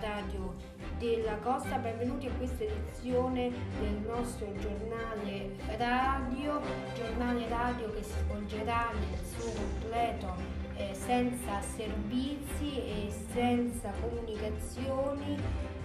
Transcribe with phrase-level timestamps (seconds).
[0.00, 0.54] radio
[0.98, 6.60] della Costa, benvenuti a questa edizione del nostro giornale radio,
[6.94, 10.36] giornale radio che si svolgerà nel suo completo
[10.76, 15.36] eh, senza servizi e senza comunicazioni,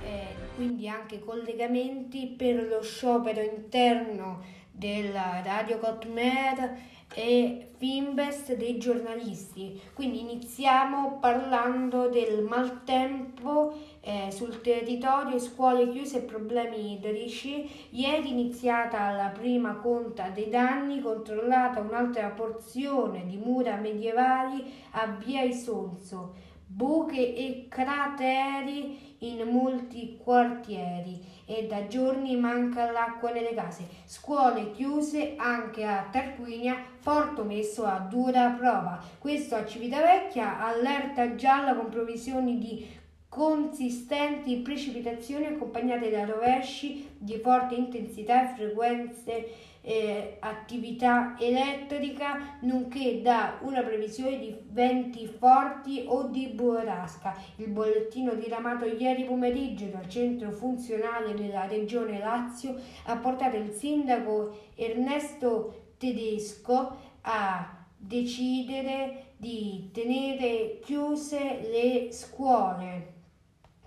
[0.03, 9.79] eh, quindi anche collegamenti per lo sciopero interno della Radio Cotmer e Finvest dei giornalisti.
[9.93, 17.69] Quindi iniziamo parlando del maltempo eh, sul territorio, scuole chiuse e problemi idrici.
[17.89, 25.41] Ieri iniziata la prima conta dei danni, controllata un'altra porzione di mura medievali a Via
[25.41, 33.87] Isonzo buche e crateri in molti quartieri e da giorni manca l'acqua nelle case.
[34.05, 39.01] Scuole chiuse anche a Tarquinia, porto messo a dura prova.
[39.19, 47.73] Questo a Civitavecchia, allerta gialla con provvisioni di consistenti precipitazioni accompagnate da rovesci di forte
[47.73, 49.47] intensità e frequenze
[49.85, 57.37] eh, attività elettrica, nonché da una previsione di venti forti o di burrasca.
[57.57, 64.57] Il bollettino diramato ieri pomeriggio dal centro funzionale della regione Lazio ha portato il sindaco
[64.75, 73.11] Ernesto Tedesco a decidere di tenere chiuse le scuole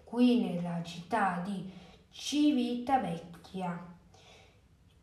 [0.05, 1.69] qui nella città di
[2.11, 3.96] Civitavecchia.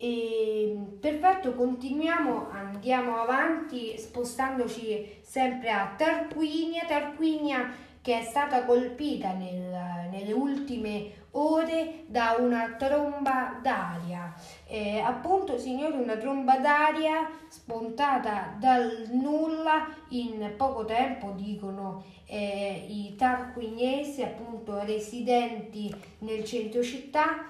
[0.04, 10.10] E, perfetto, continuiamo, andiamo avanti spostandoci sempre a Tarquinia, Tarquinia che è stata colpita nel,
[10.12, 14.36] nelle ultime ore da una tromba d'aria.
[14.67, 23.16] Eh, appunto, signori, una tromba d'aria spuntata dal nulla in poco tempo, dicono eh, i
[23.16, 27.45] tarquiniesi, appunto residenti nel centro città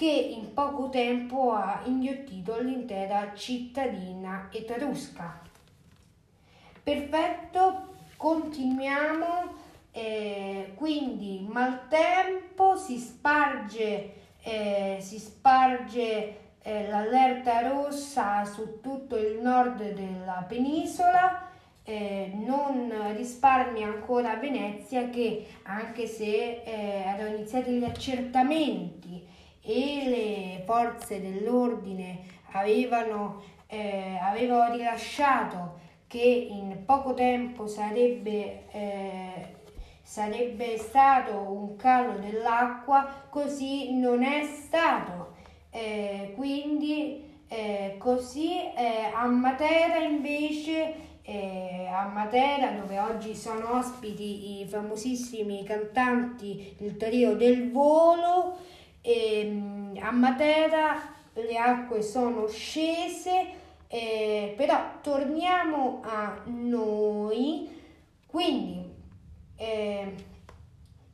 [0.00, 5.42] che in poco tempo ha inghiottito l'intera cittadina etrusca.
[6.82, 9.58] Perfetto, continuiamo.
[9.92, 19.92] Eh, quindi maltempo si sparge, eh, si sparge eh, l'allerta rossa su tutto il nord
[19.92, 21.46] della penisola.
[21.84, 29.28] Eh, non risparmia ancora Venezia che anche se eh, erano iniziati gli accertamenti
[29.70, 32.22] e le forze dell'ordine
[32.52, 39.54] avevano, eh, avevano rilasciato che in poco tempo sarebbe, eh,
[40.02, 45.34] sarebbe stato un calo dell'acqua, così non è stato.
[45.70, 54.60] Eh, quindi eh, così eh, a Matera invece eh, a Matera dove oggi sono ospiti
[54.60, 58.56] i famosissimi cantanti del trio del volo
[59.00, 67.68] e, ehm, a Matera le acque sono scese, eh, però torniamo a noi,
[68.26, 68.84] quindi
[69.56, 70.14] eh,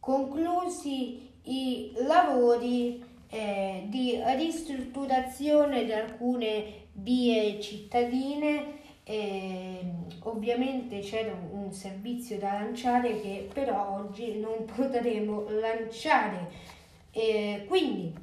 [0.00, 9.80] conclusi i lavori eh, di ristrutturazione di alcune vie cittadine, eh,
[10.22, 16.74] ovviamente c'era un servizio da lanciare che però oggi non potremo lanciare
[17.16, 18.14] eh, quindi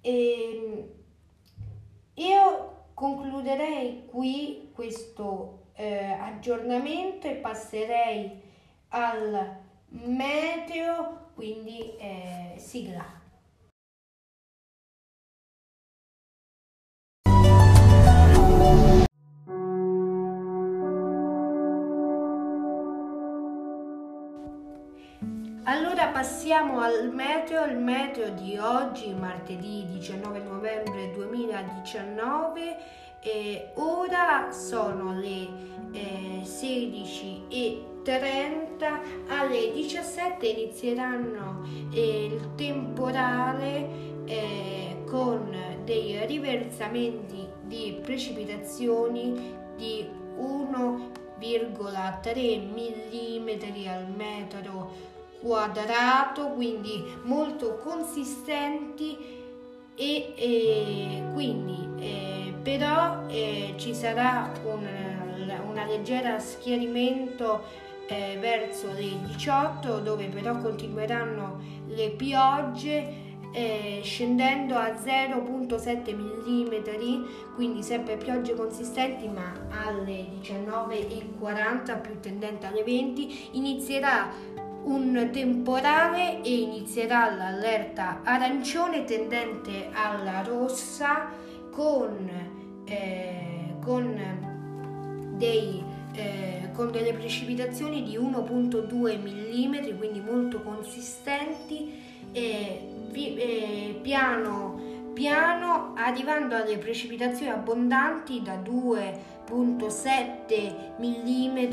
[0.00, 0.94] eh,
[2.14, 8.40] io concluderei qui questo eh, aggiornamento e passerei
[8.88, 13.23] al meteo, quindi eh, sigla.
[26.24, 32.76] Passiamo al meteo, il meteo di oggi, martedì 19 novembre 2019
[33.20, 35.46] e ora sono le
[35.92, 41.62] eh, 16.30, alle 17 inizieranno
[41.92, 43.86] eh, il temporale
[44.24, 45.54] eh, con
[45.84, 53.48] dei riversamenti di precipitazioni di 1,3 mm
[53.88, 55.12] al metro
[55.44, 59.16] quadrato, quindi molto consistenti
[59.94, 64.88] e, e quindi eh, però eh, ci sarà un
[65.74, 67.62] una leggera schiarimento
[68.06, 77.82] eh, verso le 18 dove però continueranno le piogge eh, scendendo a 0.7 mm, quindi
[77.84, 84.28] sempre piogge consistenti, ma alle 19.40 più tendente alle 20 inizierà
[84.84, 91.30] un temporale e inizierà l'allerta arancione tendente alla rossa
[91.70, 92.30] con,
[92.84, 95.82] eh, con, dei,
[96.12, 102.02] eh, con delle precipitazioni di 1.2 mm, quindi molto consistenti
[102.32, 104.83] e eh, piano
[105.14, 111.70] piano arrivando alle precipitazioni abbondanti da 2.7 mm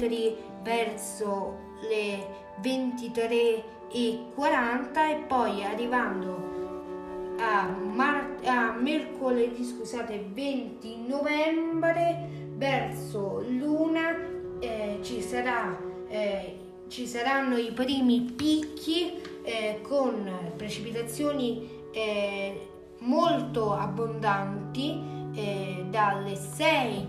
[0.63, 1.57] verso
[1.89, 2.25] le
[2.61, 14.15] 23 e 40 e poi arrivando a, mar- a mercoledì scusate 20 novembre verso l'una
[14.59, 15.77] eh, ci sarà
[16.07, 22.67] eh, ci saranno i primi picchi eh, con precipitazioni eh,
[23.01, 25.01] molto abbondanti
[25.33, 27.07] eh, dalle 6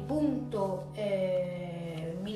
[0.94, 2.26] eh, mm,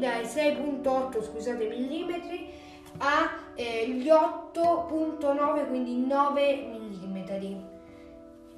[0.00, 2.50] dai 6.8 scusate millimetri
[2.98, 7.77] agli 8.9 quindi 9 mm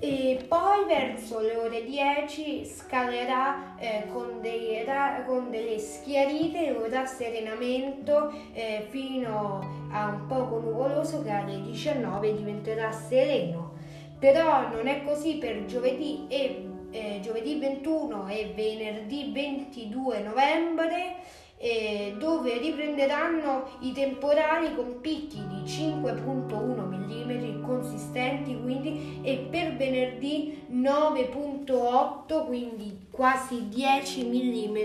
[0.03, 4.83] e poi verso le ore 10 scalerà eh, con, dei,
[5.27, 12.91] con, delle schiarite un rasserenamento eh, fino a un poco nuvoloso che alle 19 diventerà
[12.93, 13.75] sereno.
[14.19, 21.17] Però non è così per giovedì e eh, giovedì 21 e venerdì 22 novembre
[21.63, 30.63] eh, dove riprenderanno i temporali con picchi di 5.1 mm consistenti quindi e per venerdì
[30.73, 34.79] 9.8 quindi quasi 10 mm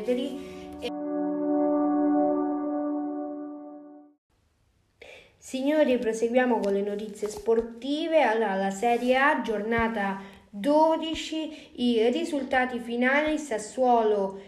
[5.37, 8.23] Signori, proseguiamo con le notizie sportive.
[8.23, 10.19] Allora, la Serie A, giornata
[10.49, 14.39] 12, i risultati finali, Sassuolo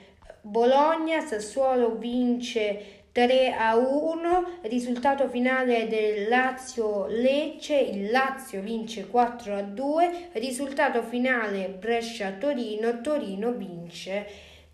[0.48, 9.58] Bologna, Sassuolo vince 3 a 1, risultato finale del Lazio Lecce, il Lazio vince 4
[9.58, 14.26] a 2, risultato finale Brescia Torino, Torino vince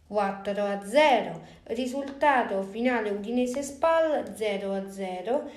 [0.06, 5.52] 4 a 0, risultato finale Udinese Spal 0 a 0,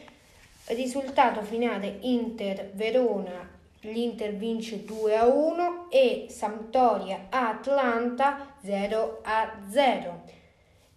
[0.68, 10.22] risultato finale Inter Verona l'Inter vince 2 a 1 e Sampdoria Atlanta 0 a 0.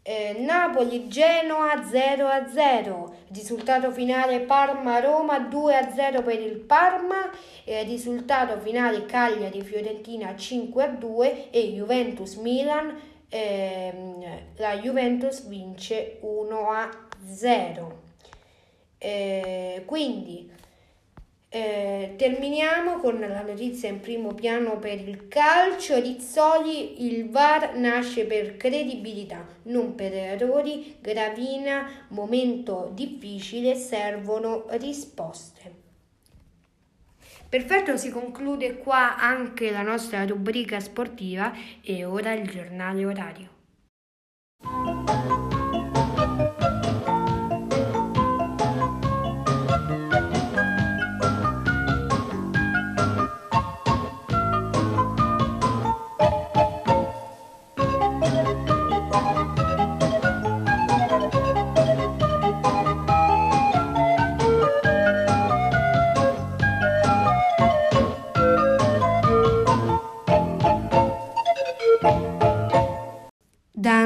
[0.01, 3.15] Eh, Napoli Genoa 0 a 0.
[3.31, 7.29] Risultato finale Parma Roma 2 a 0 per il Parma.
[7.63, 12.99] Eh, risultato finale Cagliari Fiorentina 5 a 2 e Juventus Milan.
[13.29, 13.93] Eh,
[14.55, 16.89] la Juventus vince 1 a
[17.27, 18.01] 0.
[18.97, 20.51] Eh, quindi
[21.51, 25.99] eh, terminiamo con la notizia in primo piano per il calcio.
[25.99, 30.97] Rizzoli, il VAR nasce per credibilità, non per errori.
[31.01, 35.87] Gravina, momento difficile, servono risposte.
[37.49, 43.58] Perfetto, si conclude qua anche la nostra rubrica sportiva e ora il giornale orario.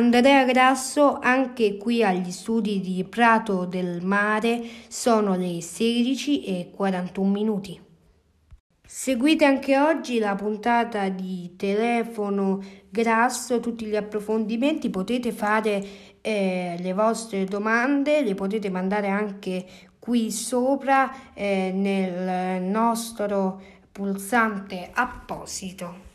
[0.04, 7.30] Andrea Grasso, anche qui agli studi di Prato del Mare, sono le 16 e 41
[7.30, 7.82] minuti.
[8.86, 15.82] Seguite anche oggi la puntata di telefono grasso, tutti gli approfondimenti, potete fare
[16.20, 19.66] eh, le vostre domande, le potete mandare anche
[20.00, 26.13] qui sopra eh, nel nostro pulsante apposito.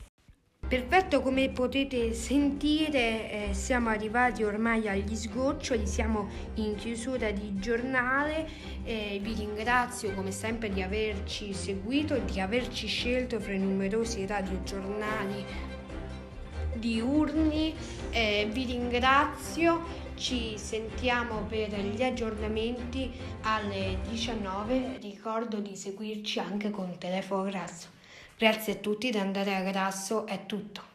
[0.69, 8.47] Perfetto, come potete sentire eh, siamo arrivati ormai agli sgoccioli, siamo in chiusura di giornale,
[8.85, 14.27] eh, vi ringrazio come sempre di averci seguito e di averci scelto fra i numerosi
[14.27, 15.43] radiogiornali
[16.75, 17.75] diurni,
[18.11, 19.83] eh, vi ringrazio,
[20.17, 23.11] ci sentiamo per gli aggiornamenti
[23.45, 27.97] alle 19, ricordo di seguirci anche con telefono grasso.
[28.39, 30.88] Grazie a tutti, da Andrea Grasso è tutto.